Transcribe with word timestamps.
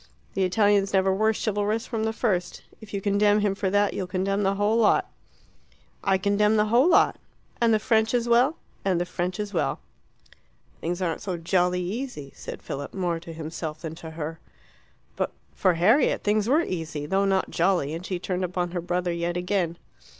The 0.33 0.43
Italians 0.43 0.93
never 0.93 1.13
were 1.13 1.31
chivalrous 1.31 1.85
from 1.85 2.05
the 2.05 2.11
first. 2.11 2.63
If 2.81 2.91
you 2.91 3.01
condemn 3.01 3.41
him 3.41 3.53
for 3.53 3.69
that, 3.69 3.93
you'll 3.93 4.07
condemn 4.07 4.41
the 4.41 4.55
whole 4.55 4.75
lot." 4.75 5.07
"I 6.03 6.17
condemn 6.17 6.57
the 6.57 6.65
whole 6.73 6.89
lot." 6.89 7.19
"And 7.61 7.71
the 7.71 7.77
French 7.77 8.15
as 8.15 8.27
well?" 8.27 8.55
"And 8.83 8.99
the 8.99 9.05
French 9.05 9.39
as 9.39 9.53
well." 9.53 9.79
"Things 10.79 11.03
aren't 11.03 11.21
so 11.21 11.37
jolly 11.37 11.83
easy," 11.83 12.33
said 12.35 12.63
Philip, 12.63 12.95
more 12.95 13.19
to 13.19 13.31
himself 13.31 13.81
than 13.81 13.93
to 14.01 14.09
her. 14.09 14.39
But 15.15 15.33
for 15.53 15.75
Harriet 15.75 16.23
things 16.23 16.49
were 16.49 16.63
easy, 16.63 17.05
though 17.05 17.25
not 17.25 17.51
jolly, 17.51 17.93
and 17.93 18.03
she 18.03 18.17
turned 18.17 18.43
upon 18.43 18.71
her 18.71 18.81
brother 18.81 19.13
yet 19.13 19.37
again. 19.37 19.77